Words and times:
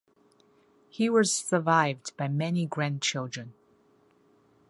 He 0.89 1.11
was 1.11 1.31
survived 1.31 2.17
by 2.17 2.27
many 2.27 2.65
grandchildren. 2.65 3.53